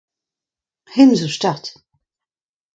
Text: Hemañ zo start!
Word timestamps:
Hemañ 0.93 1.15
zo 1.21 1.29
start! 1.37 1.63